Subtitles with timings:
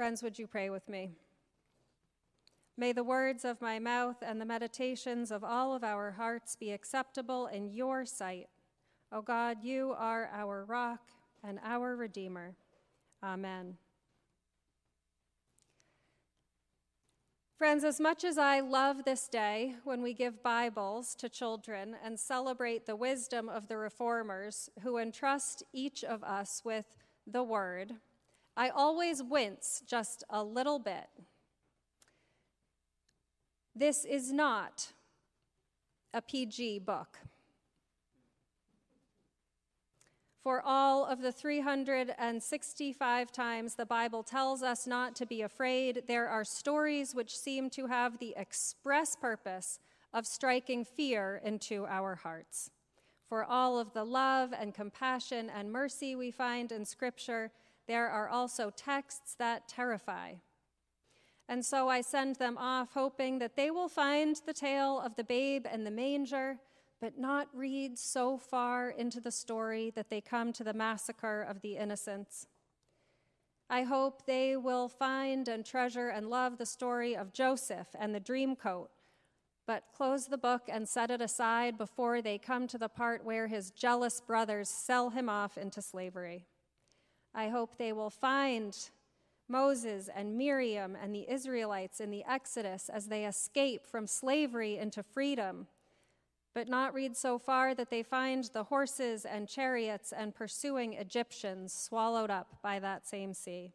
[0.00, 1.10] Friends, would you pray with me?
[2.78, 6.72] May the words of my mouth and the meditations of all of our hearts be
[6.72, 8.48] acceptable in your sight.
[9.12, 11.02] O God, you are our rock
[11.44, 12.54] and our Redeemer.
[13.22, 13.76] Amen.
[17.58, 22.18] Friends, as much as I love this day when we give Bibles to children and
[22.18, 26.86] celebrate the wisdom of the reformers who entrust each of us with
[27.26, 27.96] the Word,
[28.56, 31.08] I always wince just a little bit.
[33.74, 34.92] This is not
[36.12, 37.18] a PG book.
[40.42, 46.28] For all of the 365 times the Bible tells us not to be afraid, there
[46.28, 49.78] are stories which seem to have the express purpose
[50.12, 52.70] of striking fear into our hearts.
[53.28, 57.52] For all of the love and compassion and mercy we find in Scripture,
[57.86, 60.34] there are also texts that terrify.
[61.48, 65.24] And so I send them off, hoping that they will find the tale of the
[65.24, 66.58] babe and the manger
[67.00, 71.62] but not read so far into the story that they come to the massacre of
[71.62, 72.46] the innocents.
[73.70, 78.20] I hope they will find and treasure and love the story of Joseph and the
[78.20, 78.90] dream coat,
[79.66, 83.46] but close the book and set it aside before they come to the part where
[83.46, 86.46] his jealous brothers sell him off into slavery.
[87.34, 88.76] I hope they will find
[89.48, 95.02] Moses and Miriam and the Israelites in the Exodus as they escape from slavery into
[95.02, 95.66] freedom
[96.54, 101.72] but not read so far that they find the horses and chariots and pursuing Egyptians
[101.72, 103.72] swallowed up by that same sea.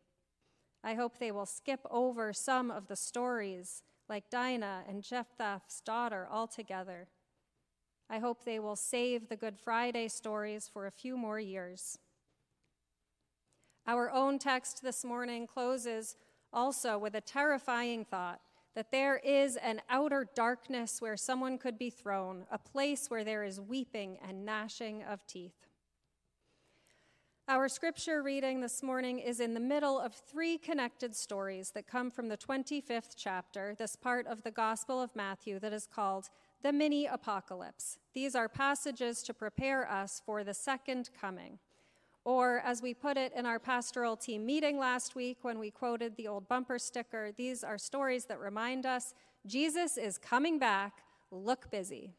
[0.84, 6.28] I hope they will skip over some of the stories, like Dinah and Jephthah's daughter,
[6.30, 7.08] altogether.
[8.10, 11.98] I hope they will save the Good Friday stories for a few more years.
[13.88, 16.16] Our own text this morning closes
[16.52, 18.42] also with a terrifying thought
[18.74, 23.44] that there is an outer darkness where someone could be thrown, a place where there
[23.44, 25.68] is weeping and gnashing of teeth.
[27.48, 32.10] Our scripture reading this morning is in the middle of three connected stories that come
[32.10, 36.30] from the 25th chapter, this part of the Gospel of Matthew that is called
[36.64, 38.00] the mini apocalypse.
[38.16, 41.60] These are passages to prepare us for the second coming.
[42.26, 46.18] Or, as we put it in our pastoral team meeting last week when we quoted
[46.18, 49.14] the old bumper sticker, these are stories that remind us
[49.46, 51.04] Jesus is coming back.
[51.30, 52.14] Look busy.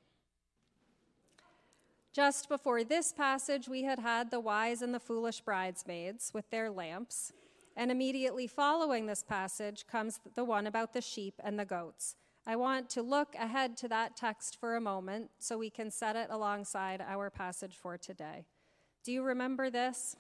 [2.12, 6.70] Just before this passage, we had had the wise and the foolish bridesmaids with their
[6.70, 7.32] lamps.
[7.76, 12.14] And immediately following this passage comes the one about the sheep and the goats.
[12.46, 16.14] I want to look ahead to that text for a moment so we can set
[16.14, 18.46] it alongside our passage for today.
[19.06, 20.16] Do you remember this?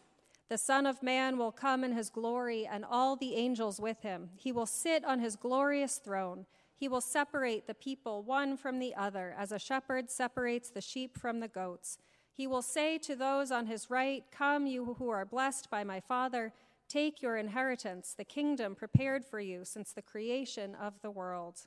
[0.48, 4.30] The Son of Man will come in his glory, and all the angels with him.
[4.36, 6.46] He will sit on his glorious throne.
[6.76, 11.18] He will separate the people one from the other, as a shepherd separates the sheep
[11.18, 11.98] from the goats.
[12.32, 15.98] He will say to those on his right, Come, you who are blessed by my
[15.98, 16.52] Father,
[16.88, 21.62] take your inheritance, the kingdom prepared for you since the creation of the world.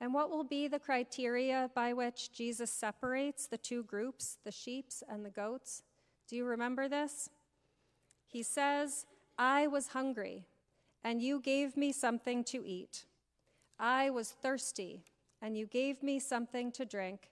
[0.00, 4.90] And what will be the criteria by which Jesus separates the two groups, the sheep
[5.08, 5.82] and the goats?
[6.28, 7.30] Do you remember this?
[8.26, 9.06] He says,
[9.38, 10.46] I was hungry,
[11.04, 13.04] and you gave me something to eat.
[13.78, 15.04] I was thirsty,
[15.40, 17.30] and you gave me something to drink.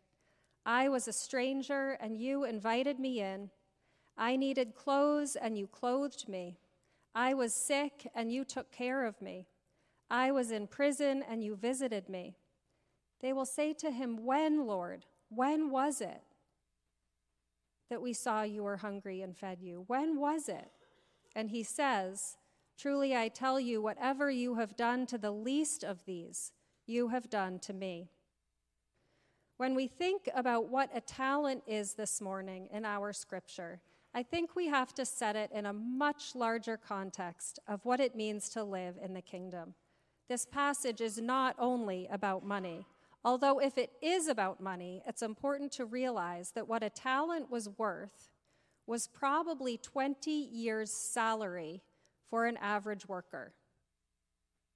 [0.64, 3.50] I was a stranger, and you invited me in.
[4.16, 6.58] I needed clothes, and you clothed me.
[7.14, 9.46] I was sick, and you took care of me.
[10.08, 12.36] I was in prison, and you visited me.
[13.20, 15.06] They will say to him, When, Lord?
[15.30, 16.22] When was it?
[17.90, 19.84] That we saw you were hungry and fed you?
[19.86, 20.70] When was it?
[21.34, 22.36] And he says,
[22.76, 26.52] Truly I tell you, whatever you have done to the least of these,
[26.86, 28.10] you have done to me.
[29.56, 33.80] When we think about what a talent is this morning in our scripture,
[34.12, 38.16] I think we have to set it in a much larger context of what it
[38.16, 39.74] means to live in the kingdom.
[40.28, 42.86] This passage is not only about money.
[43.24, 47.68] Although, if it is about money, it's important to realize that what a talent was
[47.78, 48.28] worth
[48.86, 51.82] was probably 20 years' salary
[52.28, 53.54] for an average worker.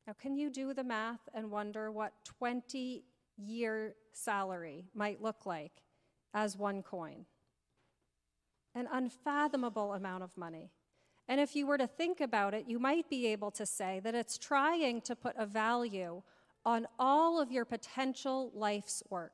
[0.06, 3.04] Now, can you do the math and wonder what 20
[3.36, 5.82] year salary might look like
[6.32, 7.26] as one coin?
[8.74, 10.70] An unfathomable amount of money.
[11.28, 14.14] And if you were to think about it, you might be able to say that
[14.14, 16.22] it's trying to put a value
[16.68, 19.32] on all of your potential life's work.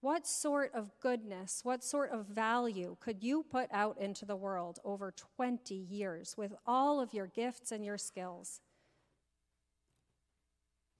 [0.00, 4.78] What sort of goodness, what sort of value could you put out into the world
[4.84, 8.60] over 20 years with all of your gifts and your skills?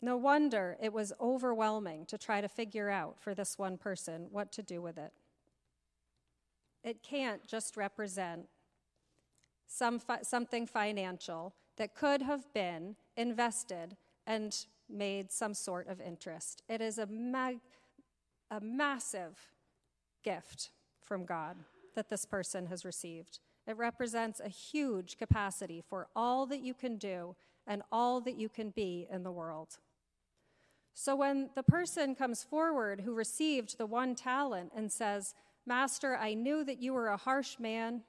[0.02, 4.50] No wonder it was overwhelming to try to figure out for this one person what
[4.54, 5.12] to do with it.
[6.82, 8.48] It can't just represent
[9.68, 13.96] some fi- something financial that could have been invested
[14.26, 16.62] and made some sort of interest.
[16.68, 17.60] It is a, mag-
[18.50, 19.48] a massive
[20.22, 21.56] gift from God
[21.94, 23.38] that this person has received.
[23.66, 27.34] It represents a huge capacity for all that you can do
[27.66, 29.78] and all that you can be in the world.
[30.92, 35.34] So when the person comes forward who received the one talent and says,
[35.64, 38.02] Master, I knew that you were a harsh man,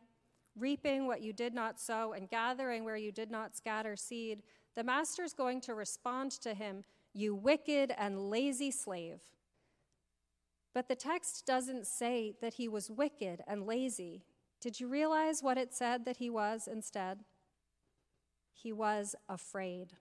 [0.58, 4.44] reaping what you did not sow and gathering where you did not scatter seed,
[4.76, 6.84] the master is going to respond to him,
[7.14, 9.22] You wicked and lazy slave.
[10.74, 14.24] But the text doesn't say that he was wicked and lazy.
[14.62, 17.26] Did you realize what it said that he was instead?
[18.54, 19.94] He was afraid.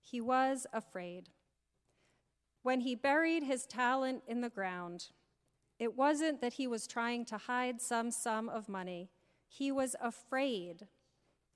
[0.00, 1.30] He was afraid.
[2.62, 5.08] When he buried his talent in the ground,
[5.78, 9.10] it wasn't that he was trying to hide some sum of money.
[9.48, 10.86] He was afraid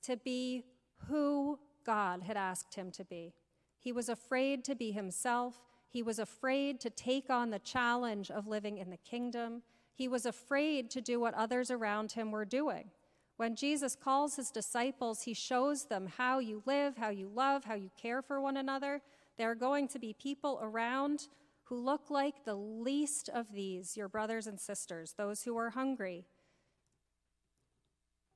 [0.03, 0.63] to be
[1.07, 3.33] who God had asked him to be.
[3.79, 5.61] He was afraid to be himself.
[5.87, 9.63] He was afraid to take on the challenge of living in the kingdom.
[9.93, 12.91] He was afraid to do what others around him were doing.
[13.37, 17.75] When Jesus calls his disciples, he shows them how you live, how you love, how
[17.75, 19.01] you care for one another.
[19.37, 21.29] There are going to be people around
[21.69, 26.25] who look like the least of these, your brothers and sisters, those who are hungry,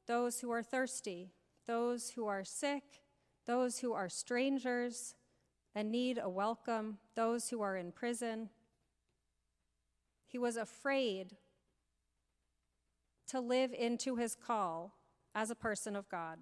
[0.08, 1.32] those who are thirsty,
[1.66, 2.84] those who are sick,
[3.48, 5.16] those who are strangers
[5.74, 8.50] and need a welcome, those who are in prison.
[10.28, 11.38] He was afraid
[13.28, 14.94] to live into his call
[15.34, 16.40] as a person of God.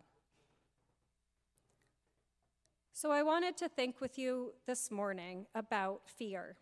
[2.92, 6.58] So, I wanted to think with you this morning about fear.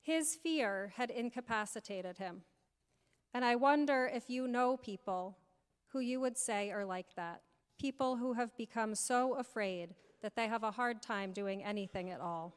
[0.00, 2.42] His fear had incapacitated him.
[3.32, 5.36] And I wonder if you know people
[5.88, 7.42] who you would say are like that
[7.80, 12.20] people who have become so afraid that they have a hard time doing anything at
[12.20, 12.54] all.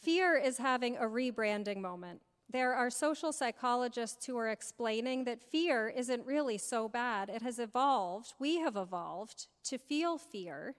[0.00, 2.20] Fear is having a rebranding moment.
[2.48, 7.28] There are social psychologists who are explaining that fear isn't really so bad.
[7.28, 10.76] It has evolved, we have evolved to feel fear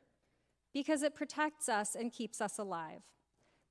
[0.74, 3.02] because it protects us and keeps us alive.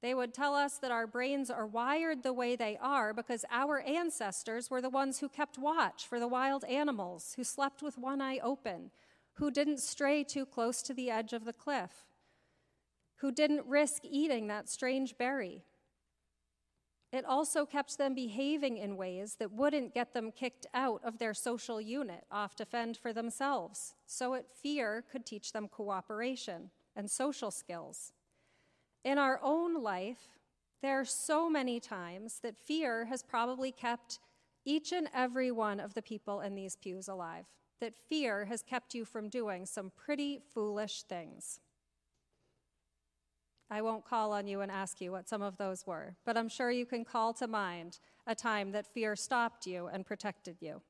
[0.02, 3.80] They would tell us that our brains are wired the way they are because our
[3.80, 8.22] ancestors were the ones who kept watch for the wild animals, who slept with one
[8.22, 8.90] eye open,
[9.34, 12.06] who didn't stray too close to the edge of the cliff,
[13.16, 15.64] who didn't risk eating that strange berry.
[17.12, 21.34] It also kept them behaving in ways that wouldn't get them kicked out of their
[21.34, 23.94] social unit off to fend for themselves.
[24.06, 28.12] So it fear could teach them cooperation and social skills.
[29.04, 30.38] In our own life,
[30.82, 34.18] there are so many times that fear has probably kept
[34.64, 37.46] each and every one of the people in these pews alive,
[37.80, 41.60] that fear has kept you from doing some pretty foolish things.
[43.70, 46.48] I won't call on you and ask you what some of those were, but I'm
[46.48, 50.82] sure you can call to mind a time that fear stopped you and protected you.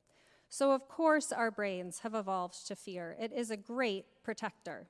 [0.48, 3.16] So, of course, our brains have evolved to fear.
[3.20, 4.88] It is a great protector.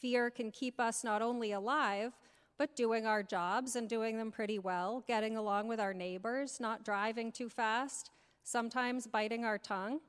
[0.00, 2.12] Fear can keep us not only alive,
[2.58, 6.84] but doing our jobs and doing them pretty well, getting along with our neighbors, not
[6.84, 8.10] driving too fast,
[8.42, 10.00] sometimes biting our tongue.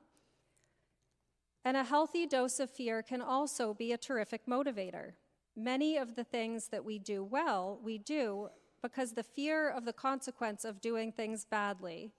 [1.64, 5.12] And a healthy dose of fear can also be a terrific motivator.
[5.56, 8.48] Many of the things that we do well, we do
[8.82, 12.12] because the fear of the consequence of doing things badly,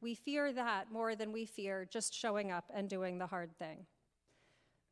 [0.00, 3.86] we fear that more than we fear just showing up and doing the hard thing.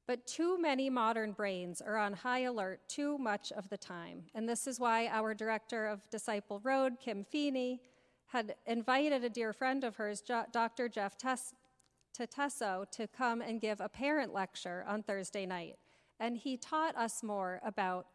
[0.06, 4.24] But too many modern brains are on high alert too much of the time.
[4.34, 7.80] And this is why our director of Disciple Road, Kim Feeney,
[8.26, 10.88] had invited a dear friend of hers, Dr.
[10.88, 15.76] Jeff Teteso, to come and give a parent lecture on Thursday night.
[16.20, 18.06] And he taught us more about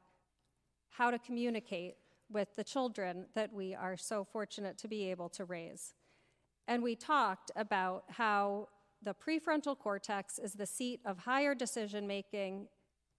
[0.90, 1.96] how to communicate
[2.30, 5.94] with the children that we are so fortunate to be able to raise.
[6.68, 8.70] And we talked about how
[9.04, 12.68] the prefrontal cortex is the seat of higher decision making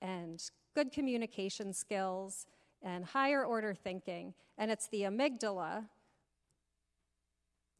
[0.00, 0.42] and
[0.74, 2.46] good communication skills
[2.82, 4.34] and higher order thinking.
[4.58, 5.86] And it's the amygdala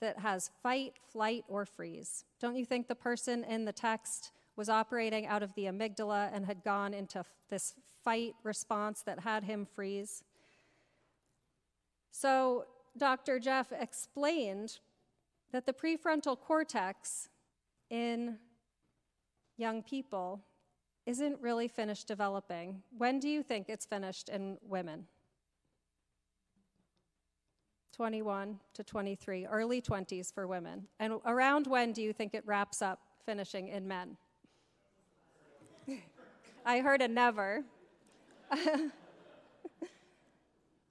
[0.01, 2.25] that has fight, flight, or freeze.
[2.41, 6.45] Don't you think the person in the text was operating out of the amygdala and
[6.45, 10.25] had gone into this fight response that had him freeze?
[12.11, 12.67] So,
[12.99, 13.39] Dr.
[13.39, 14.81] Jeff explained
[15.53, 17.29] that the prefrontal cortex
[17.93, 18.39] in
[19.59, 20.41] young people
[21.05, 22.83] isn't really finished developing.
[22.97, 25.07] When do you think it's finished in women?
[27.93, 30.89] 21 to 23, early 20s for women.
[30.99, 34.17] And around when do you think it wraps up finishing in men?
[36.65, 37.65] I heard a never.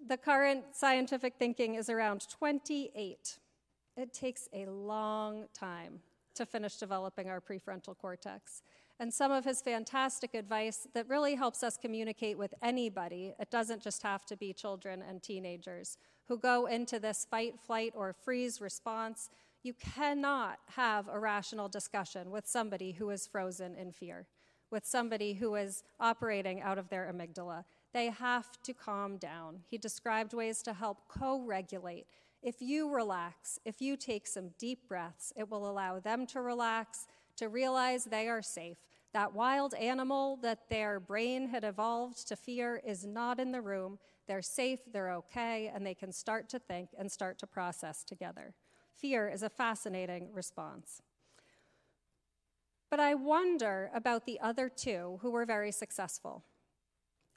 [0.08, 3.40] the current scientific thinking is around 28.
[3.98, 6.02] It takes a long time
[6.36, 8.62] to finish developing our prefrontal cortex.
[9.00, 13.82] And some of his fantastic advice that really helps us communicate with anybody, it doesn't
[13.82, 15.98] just have to be children and teenagers
[16.28, 19.30] who go into this fight, flight, or freeze response.
[19.64, 24.28] You cannot have a rational discussion with somebody who is frozen in fear,
[24.70, 27.66] with somebody who is operating out of their amygdala.
[27.94, 29.62] They have to calm down.
[29.68, 32.06] He described ways to help co regulate
[32.42, 37.08] if you relax, if you take some deep breaths, it will allow them to relax,
[37.38, 38.78] to realize they are safe.
[39.14, 44.00] That wild animal that their brain had evolved to fear is not in the room.
[44.28, 48.54] They're safe, they're okay, and they can start to think and start to process together.
[48.94, 51.02] Fear is a fascinating response.
[52.90, 56.44] But I wonder about the other two who were very successful.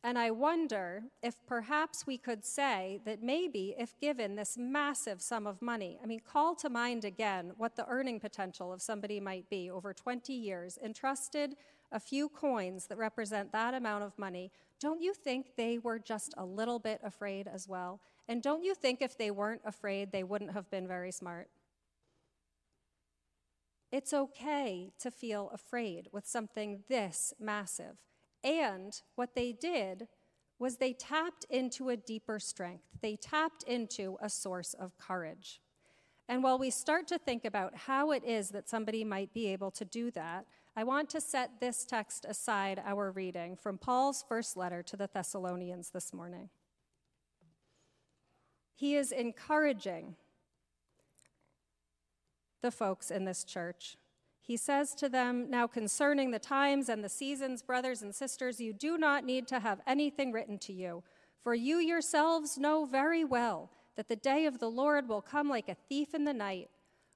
[0.06, 5.46] And I wonder if perhaps we could say that maybe if given this massive sum
[5.46, 9.48] of money, I mean, call to mind again what the earning potential of somebody might
[9.48, 11.56] be over 20 years, entrusted
[11.90, 16.34] a few coins that represent that amount of money, don't you think they were just
[16.36, 18.02] a little bit afraid as well?
[18.28, 21.48] And don't you think if they weren't afraid, they wouldn't have been very smart?
[23.90, 27.96] It's okay to feel afraid with something this massive.
[28.44, 30.06] And what they did
[30.58, 32.84] was they tapped into a deeper strength.
[33.00, 35.60] They tapped into a source of courage.
[36.28, 39.70] And while we start to think about how it is that somebody might be able
[39.72, 40.46] to do that,
[40.76, 45.08] I want to set this text aside, our reading from Paul's first letter to the
[45.12, 46.50] Thessalonians this morning.
[48.74, 50.16] He is encouraging
[52.60, 53.96] the folks in this church
[54.46, 58.74] he says to them, Now concerning the times and the seasons, brothers and sisters, you
[58.74, 61.02] do not need to have anything written to you,
[61.42, 65.70] for you yourselves know very well that the day of the Lord will come like
[65.70, 66.68] a thief in the night.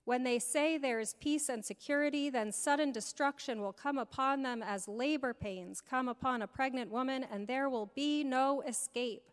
[0.06, 4.62] When they say there is peace and security, then sudden destruction will come upon them
[4.62, 9.28] as labor pains come upon a pregnant woman, and there will be no escape.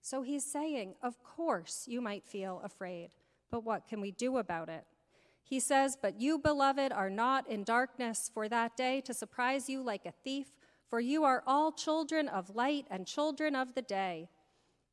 [0.00, 3.10] So he's saying, Of course you might feel afraid,
[3.50, 4.84] but what can we do about it?
[5.48, 9.80] He says, But you, beloved, are not in darkness for that day to surprise you
[9.80, 10.48] like a thief,
[10.90, 14.28] for you are all children of light and children of the day.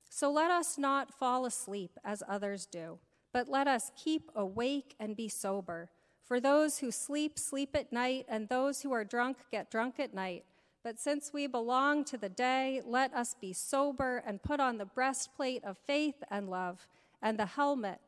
[0.09, 2.99] So let us not fall asleep as others do,
[3.31, 5.89] but let us keep awake and be sober.
[6.23, 10.13] For those who sleep, sleep at night, and those who are drunk, get drunk at
[10.13, 10.45] night.
[10.83, 14.85] But since we belong to the day, let us be sober and put on the
[14.85, 16.87] breastplate of faith and love,
[17.23, 17.99] and the helmet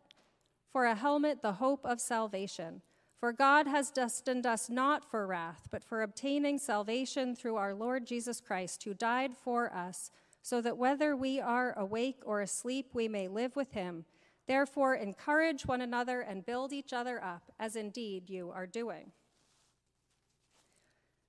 [0.75, 2.81] for a helmet, the hope of salvation.
[3.17, 8.05] For God has destined us not for wrath, but for obtaining salvation through our Lord
[8.05, 13.07] Jesus Christ, who died for us, so that whether we are awake or asleep, we
[13.07, 14.03] may live with him.
[14.49, 19.13] Therefore, encourage one another and build each other up, as indeed you are doing.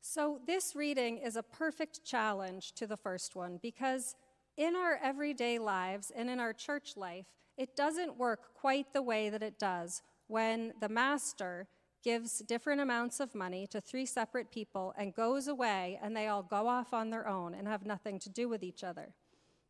[0.00, 4.16] So, this reading is a perfect challenge to the first one because
[4.56, 7.26] in our everyday lives and in our church life,
[7.56, 11.68] it doesn't work quite the way that it does when the master
[12.02, 16.42] gives different amounts of money to three separate people and goes away and they all
[16.42, 19.12] go off on their own and have nothing to do with each other.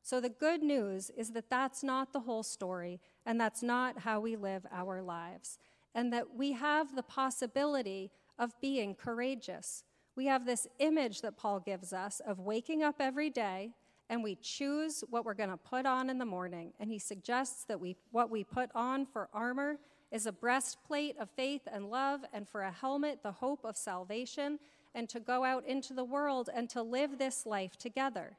[0.03, 4.21] So the good news is that that's not the whole story and that's not how
[4.21, 5.59] we live our lives.
[5.95, 9.83] And that we have the possibility of being courageous.
[10.15, 13.73] We have this image that Paul gives us of waking up every day
[14.09, 16.73] and we choose what we're going to put on in the morning.
[16.79, 19.79] And he suggests that we, what we put on for armor
[20.13, 24.59] is a breastplate of faith and love, and for a helmet, the hope of salvation,
[24.95, 28.37] and to go out into the world and to live this life together.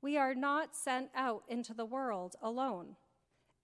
[0.00, 2.96] We are not sent out into the world alone.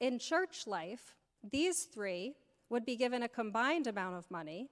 [0.00, 1.16] In church life,
[1.50, 2.34] these three
[2.68, 4.68] would be given a combined amount of money,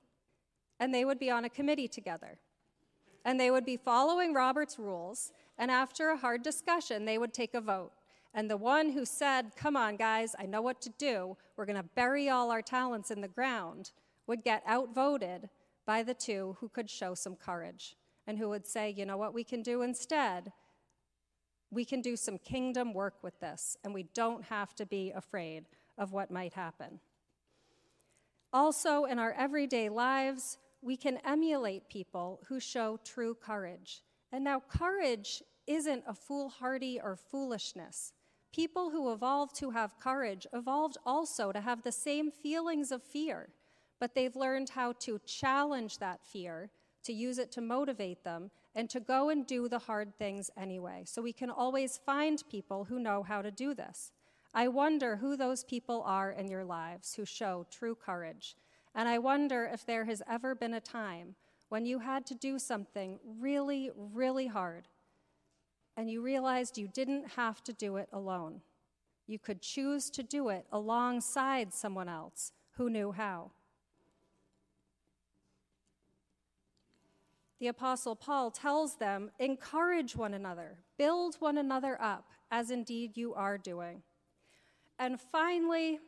[0.79, 2.39] and they would be on a committee together.
[3.25, 7.55] And they would be following Robert's rules and after a hard discussion, they would take
[7.55, 7.93] a vote.
[8.35, 11.77] And the one who said, Come on, guys, I know what to do, we're going
[11.77, 13.91] to bury all our talents in the ground,
[14.27, 15.49] would get outvoted
[15.87, 17.97] by the two who could show some courage
[18.27, 20.53] and who would say, You know what we can do instead?
[21.71, 25.67] We can do some kingdom work with this, and we don't have to be afraid
[25.99, 27.01] of what might happen.
[28.53, 34.03] Also, in our everyday lives, we can emulate people who show true courage.
[34.33, 38.13] And now, courage isn't a foolhardy or foolishness.
[38.53, 43.49] People who evolved to have courage evolved also to have the same feelings of fear,
[44.01, 46.71] but they've learned how to challenge that fear,
[47.05, 51.03] to use it to motivate them, and to go and do the hard things anyway.
[51.05, 54.13] So we can always find people who know how to do this.
[54.55, 58.57] I wonder who those people are in your lives who show true courage.
[58.95, 61.35] And I wonder if there has ever been a time
[61.69, 64.89] when you had to do something really, really hard
[65.97, 68.61] and you realized you didn't have to do it alone.
[69.27, 73.51] You could choose to do it alongside someone else who knew how.
[77.59, 83.35] The Apostle Paul tells them encourage one another, build one another up, as indeed you
[83.35, 84.03] are doing.
[84.99, 85.99] And finally,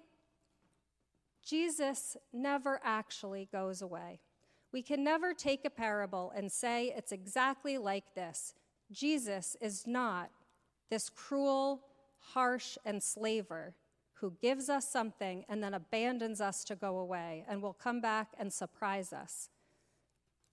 [1.43, 4.21] Jesus never actually goes away.
[4.73, 8.55] We can never take a parable and say it's exactly like this.
[8.93, 10.31] Jesus is not
[10.91, 11.83] this cruel,
[12.19, 13.75] harsh enslaver
[14.15, 18.29] who gives us something and then abandons us to go away and will come back
[18.39, 19.49] and surprise us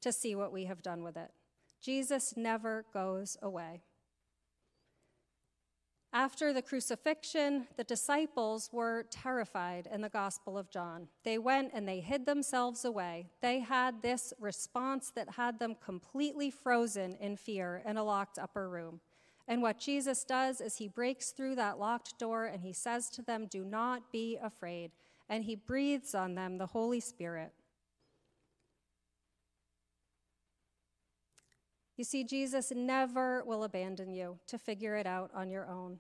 [0.02, 1.32] to see what we have done with it.
[1.82, 3.82] Jesus never goes away.
[6.14, 11.10] After the crucifixion, the disciples were terrified in the Gospel of John.
[11.24, 13.28] They went and they hid themselves away.
[13.42, 18.70] They had this response that had them completely frozen in fear in a locked upper
[18.70, 19.02] room.
[19.50, 23.22] And what Jesus does is he breaks through that locked door and he says to
[23.22, 24.92] them, Do not be afraid.
[25.30, 27.52] And he breathes on them the Holy Spirit.
[31.98, 36.00] You see, Jesus never will abandon you to figure it out on your own.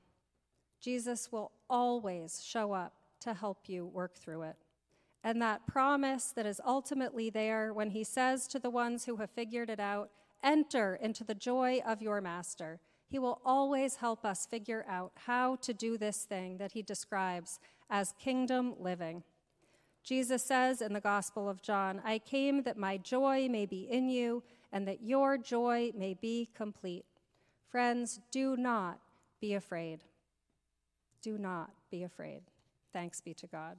[0.79, 4.55] Jesus will always show up to help you work through it.
[5.23, 9.31] And that promise that is ultimately there when he says to the ones who have
[9.31, 10.11] figured it out,
[10.43, 12.79] enter into the joy of your master.
[13.07, 17.59] He will always help us figure out how to do this thing that he describes
[17.89, 19.23] as kingdom living.
[20.03, 24.09] Jesus says in the Gospel of John, I came that my joy may be in
[24.09, 27.05] you and that your joy may be complete.
[27.69, 28.99] Friends, do not
[29.39, 30.03] be afraid.
[31.21, 32.41] Do not be afraid.
[32.93, 33.77] Thanks be to God.